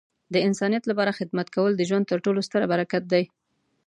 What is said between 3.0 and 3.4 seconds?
دی.